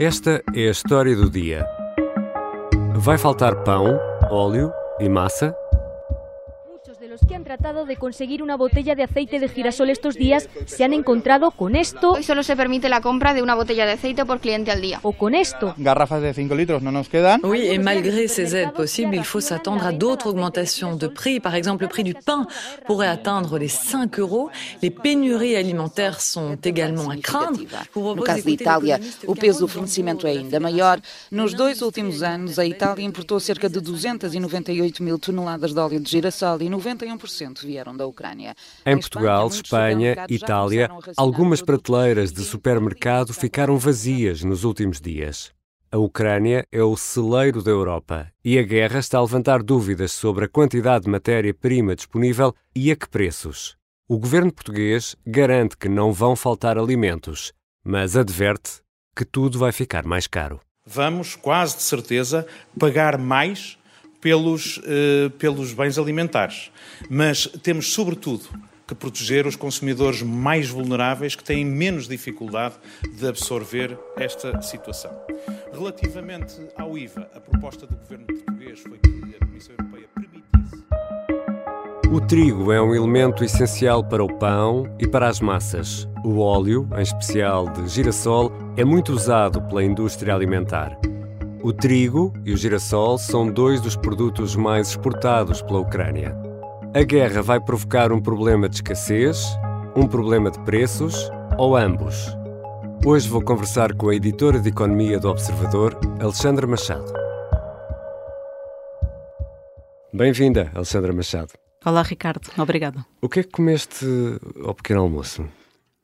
[0.00, 1.66] Esta é a história do dia.
[2.94, 3.98] Vai faltar pão,
[4.30, 5.52] óleo e massa?
[7.68, 11.76] Tratado de conseguir una botella de aceite de girasol estos días se han encontrado con
[11.76, 12.12] esto.
[12.12, 15.00] Hoy solo se permite la compra de una botella de aceite por cliente al día.
[15.02, 15.74] O con esto.
[15.76, 17.40] Garrafas de 5 litros no nos quedan.
[17.44, 21.40] Oui, et malgré ces aides possibles, il faut s'attendre à d'autres augmentations de prix.
[21.40, 22.46] Par exemple, le prix du pain
[22.86, 24.48] pourrait atteindre les 5 euros.
[24.80, 27.60] Les pénuries alimentaires sont également à craindre.
[27.94, 30.98] No caso da Itália, o peso do fornecimento é ainda maior.
[31.30, 36.08] Nos dois últimos anos, a Itália importou cerca de 298 mil toneladas de óleo de
[36.08, 38.54] girassol e 91% vieram da Ucrânia.
[38.84, 45.52] Em Portugal, Espanha, Itália, algumas prateleiras de supermercado ficaram vazias nos últimos dias.
[45.90, 50.44] A Ucrânia é o celeiro da Europa e a guerra está a levantar dúvidas sobre
[50.44, 53.74] a quantidade de matéria-prima disponível e a que preços.
[54.06, 58.82] O governo português garante que não vão faltar alimentos, mas adverte
[59.16, 60.60] que tudo vai ficar mais caro.
[60.84, 62.46] Vamos, quase de certeza,
[62.78, 63.78] pagar mais
[64.20, 66.70] pelos, eh, pelos bens alimentares.
[67.08, 68.48] Mas temos, sobretudo,
[68.88, 72.74] que proteger os consumidores mais vulneráveis que têm menos dificuldade
[73.18, 75.12] de absorver esta situação.
[75.70, 80.84] Relativamente ao IVA, a proposta do governo português foi que a Comissão Europeia permitisse.
[82.10, 86.08] O trigo é um elemento essencial para o pão e para as massas.
[86.24, 90.98] O óleo, em especial de girassol, é muito usado pela indústria alimentar.
[91.60, 96.36] O trigo e o girassol são dois dos produtos mais exportados pela Ucrânia.
[96.94, 99.44] A guerra vai provocar um problema de escassez,
[99.96, 101.28] um problema de preços
[101.58, 102.14] ou ambos?
[103.04, 107.12] Hoje vou conversar com a editora de Economia do Observador, Alexandra Machado.
[110.14, 111.54] Bem-vinda, Alexandra Machado.
[111.84, 112.48] Olá, Ricardo.
[112.56, 113.04] Obrigada.
[113.20, 114.06] O que é que comeste
[114.64, 115.44] ao pequeno almoço?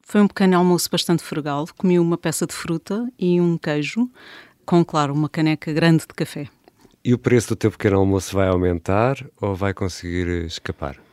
[0.03, 1.67] Foi um pequeno almoço bastante frugal.
[1.77, 4.11] Comi uma peça de fruta e um queijo,
[4.65, 6.49] com, claro, uma caneca grande de café.
[7.05, 11.04] E o preço do teu pequeno almoço vai aumentar ou vai conseguir escapar?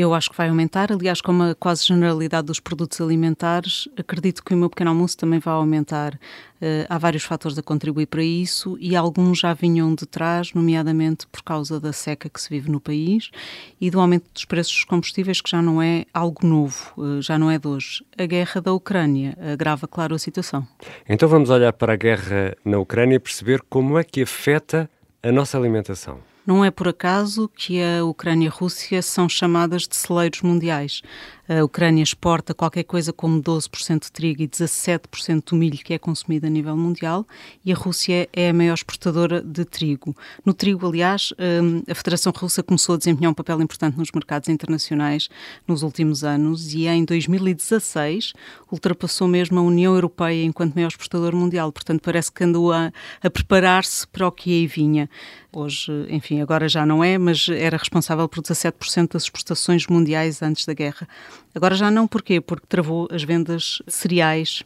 [0.00, 4.54] Eu acho que vai aumentar, aliás, como a quase generalidade dos produtos alimentares, acredito que
[4.54, 6.14] o meu pequeno almoço também vai aumentar.
[6.14, 11.26] Uh, há vários fatores a contribuir para isso e alguns já vinham de trás, nomeadamente
[11.26, 13.32] por causa da seca que se vive no país
[13.80, 17.36] e do aumento dos preços dos combustíveis, que já não é algo novo, uh, já
[17.36, 18.04] não é de hoje.
[18.16, 20.64] A guerra da Ucrânia agrava, claro, a situação.
[21.08, 24.88] Então vamos olhar para a guerra na Ucrânia e perceber como é que afeta
[25.24, 26.20] a nossa alimentação.
[26.48, 31.02] Não é por acaso que a Ucrânia e a Rússia são chamadas de celeiros mundiais.
[31.46, 35.98] A Ucrânia exporta qualquer coisa como 12% de trigo e 17% do milho que é
[35.98, 37.26] consumido a nível mundial
[37.64, 40.14] e a Rússia é a maior exportadora de trigo.
[40.44, 44.50] No trigo, aliás, hum, a Federação Russa começou a desempenhar um papel importante nos mercados
[44.50, 45.28] internacionais
[45.66, 48.34] nos últimos anos e em 2016
[48.70, 51.72] ultrapassou mesmo a União Europeia enquanto maior exportador mundial.
[51.72, 52.92] Portanto, parece que andou a,
[53.22, 55.08] a preparar-se para o que aí vinha.
[55.50, 60.66] Hoje, enfim, agora já não é, mas era responsável por 17% das exportações mundiais antes
[60.66, 61.08] da guerra.
[61.54, 62.40] Agora já não, porquê?
[62.40, 64.62] Porque travou as vendas cereais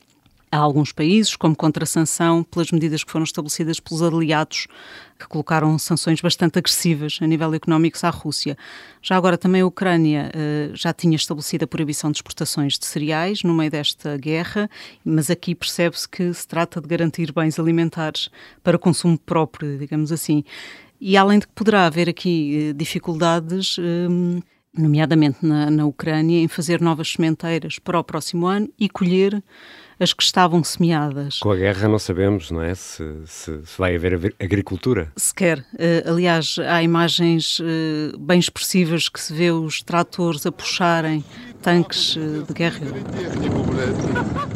[0.53, 4.67] a alguns países, como contra-sanção, pelas medidas que foram estabelecidas pelos aliados,
[5.19, 8.57] que colocaram sanções bastante agressivas a nível económico à Rússia.
[9.01, 13.43] Já agora também a Ucrânia uh, já tinha estabelecido a proibição de exportações de cereais
[13.43, 14.69] no meio desta guerra,
[15.03, 18.29] mas aqui percebe-se que se trata de garantir bens alimentares
[18.62, 20.45] para consumo próprio, digamos assim.
[21.01, 23.79] E além de que poderá haver aqui uh, dificuldades.
[24.77, 29.43] Nomeadamente na, na Ucrânia, em fazer novas sementeiras para o próximo ano e colher
[30.03, 31.38] as que estavam semeadas.
[31.38, 32.75] Com a guerra não sabemos, não é?
[32.75, 35.12] Se, se, se vai haver agricultura.
[35.16, 35.61] Sequer.
[35.75, 41.25] Uh, aliás, há imagens uh, bem expressivas que se vê os tratores a puxarem
[41.62, 42.81] tanques uh, de guerra.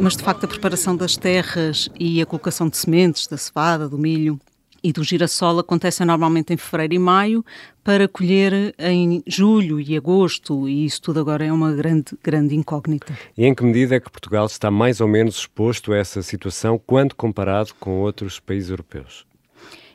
[0.00, 3.96] Mas, de facto, a preparação das terras e a colocação de sementes, da cevada, do
[3.96, 4.40] milho,
[4.86, 7.44] e do girassol acontecem normalmente em fevereiro e maio
[7.82, 13.12] para colher em julho e agosto e isso tudo agora é uma grande, grande incógnita.
[13.36, 16.80] E em que medida é que Portugal está mais ou menos exposto a essa situação
[16.86, 19.26] quando comparado com outros países europeus?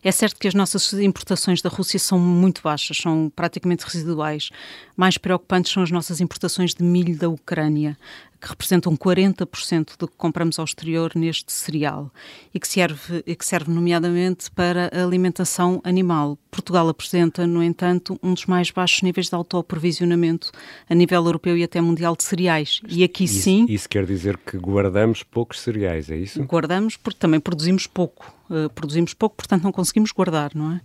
[0.04, 4.50] É certo que as nossas importações da Rússia são muito baixas, são praticamente residuais.
[4.98, 7.96] Mais preocupantes são as nossas importações de milho da Ucrânia,
[8.42, 12.12] que representam 40% do que compramos ao exterior neste cereal
[12.52, 16.38] e que serve, que serve nomeadamente para a alimentação animal.
[16.50, 20.52] Portugal apresenta, no entanto, um dos mais baixos níveis de autoaprovisionamento
[20.90, 22.82] a nível europeu e até mundial de cereais.
[22.90, 23.66] E aqui isso, sim.
[23.70, 26.44] Isso quer dizer que guardamos poucos cereais, é isso?
[26.44, 28.41] Guardamos porque também produzimos pouco.
[28.52, 30.82] Uh, produzimos pouco, portanto não conseguimos guardar, não é?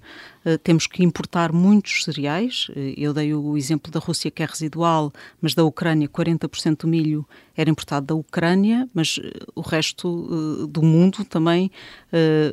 [0.54, 2.68] Uh, temos que importar muitos cereais.
[2.70, 6.88] Uh, eu dei o exemplo da Rússia que é residual, mas da Ucrânia 40% do
[6.88, 7.26] milho
[7.56, 9.18] era importado da Ucrânia, mas
[9.54, 11.70] o resto do mundo também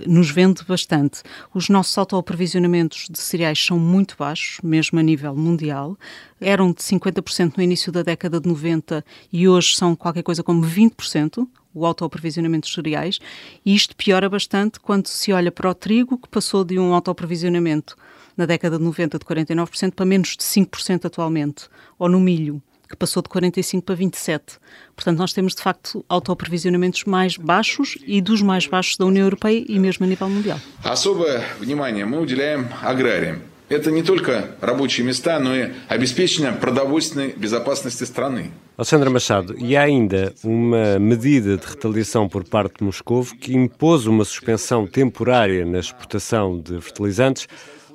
[0.08, 1.22] nos vende bastante.
[1.54, 5.98] Os nossos autoaprovisionamentos de cereais são muito baixos, mesmo a nível mundial.
[6.40, 10.62] Eram de 50% no início da década de 90 e hoje são qualquer coisa como
[10.66, 13.19] 20% o autoaprovisionamento dos cereais,
[13.65, 17.97] e isto piora bastante quando se olha para o trigo, que passou de um autoaprovisionamento
[18.37, 21.69] na década de 90 de 49% para menos de 5% atualmente,
[21.99, 24.59] ou no milho, que passou de 45% para 27%.
[24.97, 29.65] Portanto, nós temos de facto autoaprovisionamentos mais baixos e dos mais baixos da União Europeia
[29.69, 30.59] e mesmo a nível mundial.
[30.83, 33.43] Особое внимание мы уделяем аграриям.
[33.69, 38.51] Это не только рабочие места, но и обеспечение продовольственной безопасности страны.
[38.84, 44.06] Alexandra Machado, e há ainda uma medida de retaliação por parte de Moscou que impôs
[44.08, 47.48] uma suspensão temporária na exportação de fertilizantes.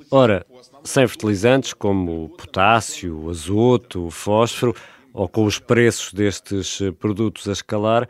[0.09, 0.43] Ora,
[0.83, 4.75] sem fertilizantes como potássio, azoto, fósforo,
[5.13, 8.09] ou com os preços destes produtos a escalar,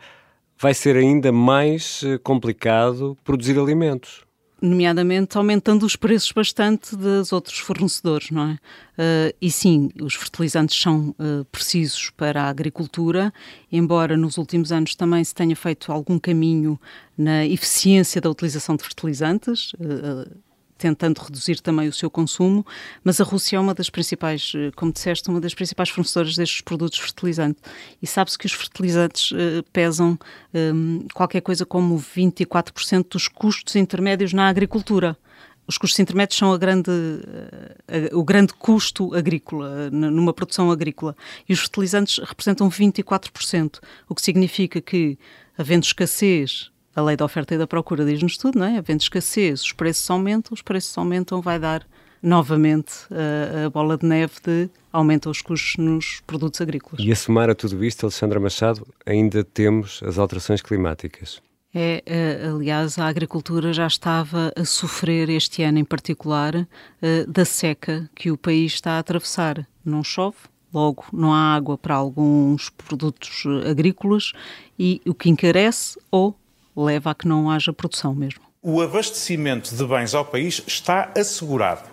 [0.58, 4.22] vai ser ainda mais complicado produzir alimentos
[4.60, 8.52] nomeadamente aumentando os preços bastante dos outros fornecedores, não é?
[8.52, 13.32] Uh, e sim, os fertilizantes são uh, precisos para a agricultura,
[13.72, 16.78] embora nos últimos anos também se tenha feito algum caminho
[17.16, 19.72] na eficiência da utilização de fertilizantes.
[19.74, 20.49] Uh,
[20.80, 22.66] tentando reduzir também o seu consumo,
[23.04, 26.62] mas a Rússia é uma das principais, eh, como disseste, uma das principais fornecedoras destes
[26.62, 27.62] produtos fertilizantes.
[28.00, 30.18] E sabe-se que os fertilizantes uh, pesam
[30.54, 35.18] um, qualquer coisa como 24% dos custos intermédios na agricultura.
[35.66, 41.14] Os custos intermédios são a grande, uh, o grande custo agrícola, numa produção agrícola.
[41.46, 45.18] E os fertilizantes representam 24%, o que significa que,
[45.58, 48.78] havendo escassez a lei da oferta e da procura diz-nos tudo, não é?
[48.78, 51.86] Havendo escassez, os preços aumentam, os preços aumentam, vai dar
[52.22, 57.04] novamente a, a bola de neve de aumenta os custos nos produtos agrícolas.
[57.04, 61.40] E a somar a tudo isto, Alexandra Machado, ainda temos as alterações climáticas.
[61.72, 66.66] É, eh, aliás, a agricultura já estava a sofrer este ano em particular
[67.00, 69.64] eh, da seca que o país está a atravessar.
[69.84, 70.36] Não chove,
[70.74, 74.32] logo não há água para alguns produtos eh, agrícolas
[74.76, 76.36] e o que encarece ou
[76.76, 78.42] leva a que não haja produção mesmo.
[78.62, 81.88] O abastecimento de bens ao país está assegurado.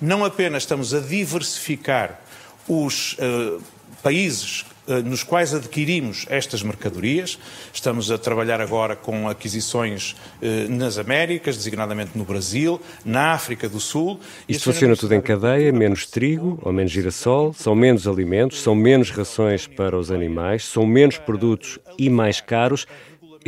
[0.00, 2.20] Não apenas estamos a diversificar
[2.68, 3.62] os uh,
[4.02, 7.38] países uh, nos quais adquirimos estas mercadorias.
[7.72, 13.80] Estamos a trabalhar agora com aquisições uh, nas Américas, designadamente no Brasil, na África do
[13.80, 14.20] Sul.
[14.48, 19.10] Isto funciona tudo em cadeia, menos trigo ou menos girassol, são menos alimentos, são menos
[19.10, 22.86] rações para os animais, são menos produtos e mais caros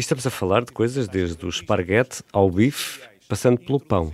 [0.01, 4.11] e estamos a falar de coisas desde o esparguete ao bife, passando pelo pão.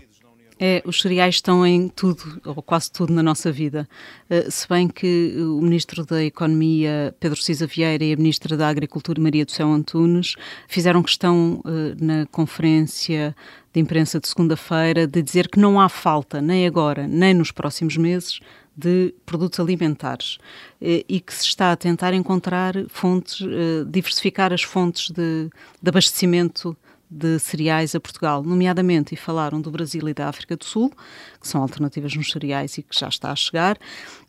[0.59, 3.89] É, os cereais estão em tudo, ou quase tudo na nossa vida.
[4.29, 8.67] Uh, se bem que o Ministro da Economia, Pedro Cisa Vieira, e a Ministra da
[8.67, 10.35] Agricultura, Maria do Céu Antunes,
[10.67, 13.37] fizeram questão uh, na conferência
[13.73, 17.97] de imprensa de segunda-feira de dizer que não há falta, nem agora, nem nos próximos
[17.97, 18.41] meses,
[18.77, 20.39] de produtos alimentares
[20.83, 25.49] eh, e que se está a tentar encontrar fontes, eh, diversificar as fontes de,
[25.83, 26.77] de abastecimento
[27.09, 30.93] de cereais a Portugal, nomeadamente, e falaram do Brasil e da África do Sul,
[31.41, 33.79] que são alternativas nos cereais e que já está a chegar,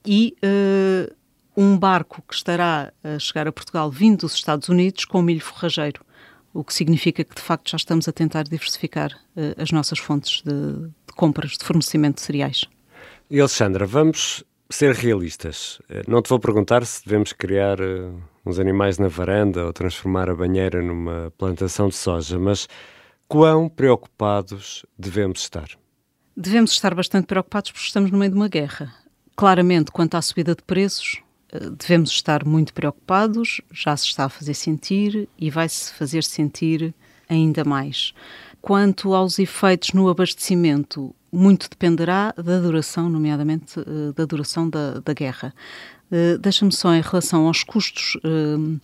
[0.06, 1.14] e uh,
[1.56, 6.06] um barco que estará a chegar a Portugal vindo dos Estados Unidos com milho forrageiro,
[6.54, 10.44] o que significa que de facto já estamos a tentar diversificar uh, as nossas fontes
[10.44, 12.66] de, de compras, de fornecimento de cereais.
[13.30, 15.82] E Alexandra, vamos ser realistas.
[15.90, 20.30] Eh, não te vou perguntar se devemos criar uh, uns animais na varanda ou transformar
[20.30, 22.70] a banheira numa plantação de soja, mas
[23.28, 25.68] quão preocupados devemos estar?
[26.38, 28.94] Devemos estar bastante preocupados porque estamos no meio de uma guerra.
[29.36, 34.30] Claramente, quanto à subida de preços, eh, devemos estar muito preocupados, já se está a
[34.30, 36.94] fazer sentir e vai-se fazer sentir
[37.28, 38.14] ainda mais.
[38.62, 45.14] Quanto aos efeitos no abastecimento, muito dependerá da duração, nomeadamente eh, da duração da, da
[45.14, 45.54] guerra.
[46.10, 48.80] Uh, Deixa-me só, em relação aos custos uh,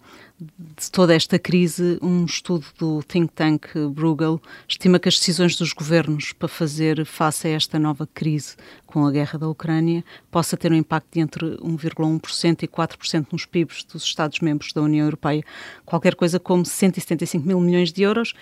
[0.78, 5.72] de toda esta crise, um estudo do think tank Bruegel estima que as decisões dos
[5.72, 10.72] governos para fazer face a esta nova crise com a guerra da Ucrânia possa ter
[10.74, 15.44] um impacto de entre 1,1% e 4% nos PIBs dos Estados-membros da União Europeia,
[15.86, 18.34] qualquer coisa como 175 mil milhões de euros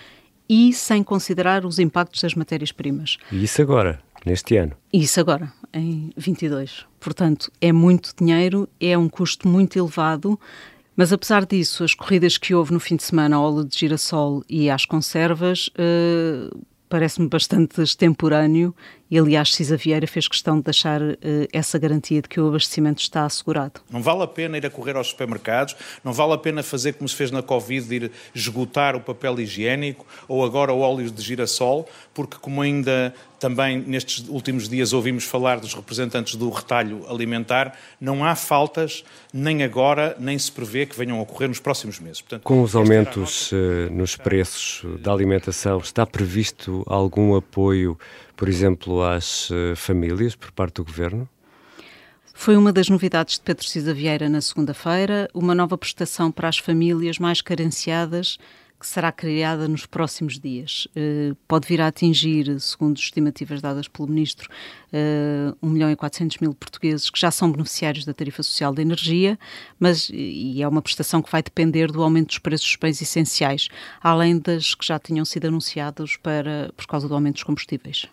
[0.52, 3.18] e sem considerar os impactos das matérias-primas.
[3.32, 4.74] E isso agora, neste ano?
[4.92, 6.86] Isso agora, em 22.
[7.00, 10.38] Portanto, é muito dinheiro, é um custo muito elevado,
[10.94, 14.44] mas apesar disso, as corridas que houve no fim de semana ao óleo de girassol
[14.50, 18.76] e às conservas uh, parece-me bastante extemporâneo
[19.12, 21.18] e, aliás, Cisa Vieira fez questão de deixar uh,
[21.52, 23.82] essa garantia de que o abastecimento está assegurado.
[23.92, 27.10] Não vale a pena ir a correr aos supermercados, não vale a pena fazer como
[27.10, 31.22] se fez na Covid, de ir esgotar o papel higiênico ou agora o óleo de
[31.22, 37.76] girassol, porque como ainda também nestes últimos dias ouvimos falar dos representantes do retalho alimentar,
[38.00, 39.04] não há faltas
[39.34, 42.22] nem agora, nem se prevê que venham a ocorrer nos próximos meses.
[42.22, 43.56] Portanto, Com os aumentos nossa...
[43.56, 47.98] Eh, nos preços da alimentação, está previsto algum apoio,
[48.42, 51.30] por exemplo, às eh, famílias por parte do Governo?
[52.34, 56.58] Foi uma das novidades de Pedro Cisa Vieira na segunda-feira, uma nova prestação para as
[56.58, 58.40] famílias mais carenciadas
[58.82, 60.88] que será criada nos próximos dias.
[60.96, 64.50] Uh, pode vir a atingir, segundo as estimativas dadas pelo Ministro,
[64.92, 68.82] uh, 1 milhão e 400 mil portugueses que já são beneficiários da tarifa social de
[68.82, 69.38] energia,
[69.80, 73.68] mas e é uma prestação que vai depender do aumento dos preços dos bens essenciais,
[74.02, 78.08] além das que já tinham sido anunciados para, por causa do aumento dos combustíveis.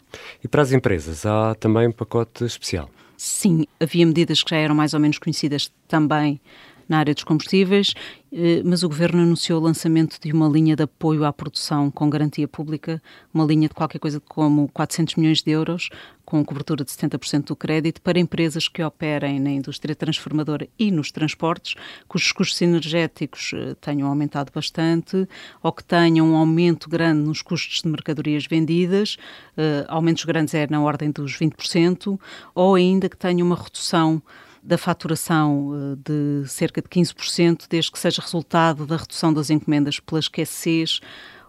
[0.44, 2.90] E para as empresas, há também um pacote especial?
[3.16, 6.38] Sim, havia medidas que já eram mais ou menos conhecidas também
[6.88, 7.92] na área dos combustíveis,
[8.32, 12.08] eh, mas o Governo anunciou o lançamento de uma linha de apoio à produção com
[12.08, 13.02] garantia pública,
[13.32, 15.90] uma linha de qualquer coisa como 400 milhões de euros,
[16.24, 21.10] com cobertura de 70% do crédito, para empresas que operem na indústria transformadora e nos
[21.10, 21.74] transportes,
[22.06, 25.28] cujos custos energéticos eh, tenham aumentado bastante
[25.62, 29.16] ou que tenham um aumento grande nos custos de mercadorias vendidas,
[29.56, 32.18] eh, aumentos grandes é na ordem dos 20%,
[32.54, 34.22] ou ainda que tenham uma redução
[34.62, 40.00] da faturação eh, de cerca de 15%, desde que seja resultado da redução das encomendas
[40.00, 41.00] pelas escassez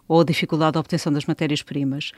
[0.07, 2.11] ou a dificuldade de obtenção das matérias-primas.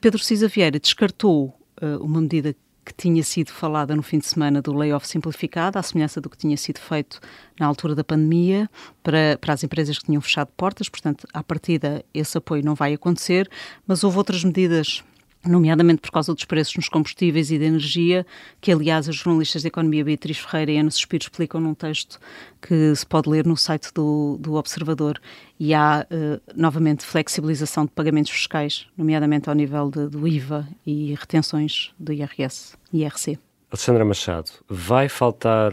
[0.00, 4.62] Pedro Cisa Vieira descartou uh, uma medida que tinha sido falada no fim de semana
[4.62, 7.20] do layoff simplificado, à semelhança do que tinha sido feito
[7.60, 8.68] na altura da pandemia,
[9.02, 12.94] para, para as empresas que tinham fechado portas, portanto, à partida, esse apoio não vai
[12.94, 13.48] acontecer,
[13.86, 15.04] mas houve outras medidas
[15.46, 18.26] nomeadamente por causa dos preços nos combustíveis e da energia,
[18.60, 22.18] que aliás as jornalistas de economia Beatriz Ferreira e Ana Suspiro explicam num texto
[22.60, 25.20] que se pode ler no site do, do Observador.
[25.58, 31.14] E há, uh, novamente, flexibilização de pagamentos fiscais, nomeadamente ao nível de, do IVA e
[31.14, 33.38] retenções do IRS e IRC.
[33.70, 35.72] Alexandra Machado, vai faltar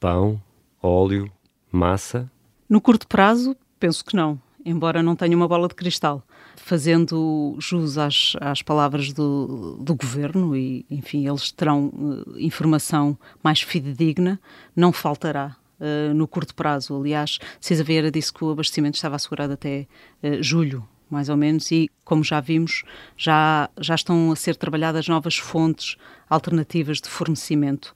[0.00, 0.40] pão,
[0.82, 1.30] óleo,
[1.70, 2.30] massa?
[2.68, 6.25] No curto prazo, penso que não, embora não tenha uma bola de cristal
[6.56, 13.62] fazendo jus às, às palavras do, do governo, e enfim, eles terão uh, informação mais
[13.62, 14.40] fidedigna,
[14.74, 15.56] não faltará.
[15.78, 19.86] Uh, no curto prazo, aliás, Cisa Vieira disse que o abastecimento estava assegurado até
[20.22, 22.82] uh, julho, mais ou menos, e como já vimos,
[23.16, 25.96] já, já estão a ser trabalhadas novas fontes
[26.28, 27.94] alternativas de fornecimento.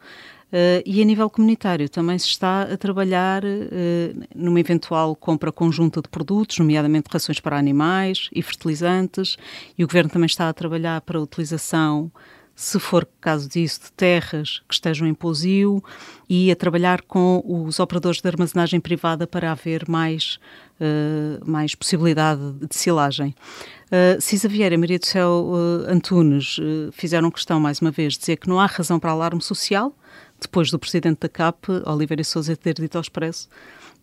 [0.50, 3.48] Uh, e a nível comunitário também se está a trabalhar uh,
[4.34, 9.36] numa eventual compra conjunta de produtos, nomeadamente rações para animais e fertilizantes,
[9.78, 12.10] e o Governo também está a trabalhar para a utilização,
[12.60, 15.82] se for caso disso, de terras que estejam em pousio
[16.28, 20.38] e a trabalhar com os operadores de armazenagem privada para haver mais,
[20.80, 23.34] uh, mais possibilidade de silagem.
[23.86, 28.14] Uh, Cisa Vieira e Maria do Céu uh, Antunes uh, fizeram questão, mais uma vez,
[28.14, 29.94] de dizer que não há razão para alarme social,
[30.40, 33.48] depois do presidente da CAP, Oliveira Souza, ter dito ao Expresso,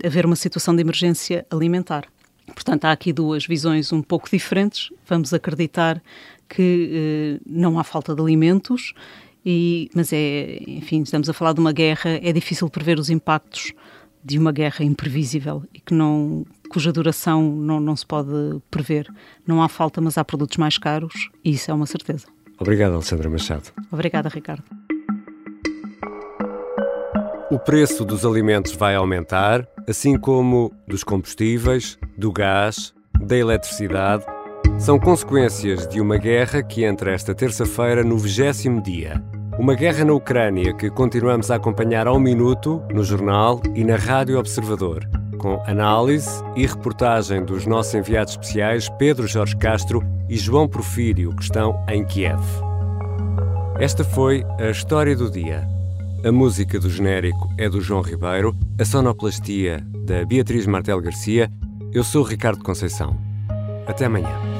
[0.04, 2.06] haver uma situação de emergência alimentar.
[2.54, 4.90] Portanto, há aqui duas visões um pouco diferentes.
[5.08, 6.02] Vamos acreditar
[6.48, 8.94] que eh, não há falta de alimentos,
[9.46, 13.74] e, mas é, enfim, estamos a falar de uma guerra, é difícil prever os impactos
[14.24, 18.30] de uma guerra imprevisível e que não, cuja duração não, não se pode
[18.70, 19.08] prever.
[19.46, 22.28] Não há falta, mas há produtos mais caros, e isso é uma certeza.
[22.60, 23.72] Obrigado, Alexandra Machado.
[23.92, 24.64] Obrigada, Ricardo.
[27.50, 34.26] O preço dos alimentos vai aumentar, assim como dos combustíveis, do gás, da eletricidade.
[34.78, 39.24] São consequências de uma guerra que entra esta terça-feira no vigésimo dia.
[39.58, 44.38] Uma guerra na Ucrânia que continuamos a acompanhar ao minuto no jornal e na Rádio
[44.38, 51.34] Observador, com análise e reportagem dos nossos enviados especiais Pedro Jorge Castro e João Porfírio,
[51.34, 52.44] que estão em Kiev.
[53.80, 55.77] Esta foi a história do dia.
[56.28, 61.50] A música do genérico é do João Ribeiro, a sonoplastia da Beatriz Martel Garcia.
[61.94, 63.18] Eu sou Ricardo Conceição.
[63.88, 64.57] Até amanhã.